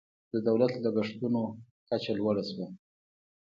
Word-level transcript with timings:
د 0.33 0.35
دولت 0.47 0.73
لګښتونو 0.83 1.41
کچه 1.87 2.13
لوړه 2.19 2.43
شوه. 2.49 2.67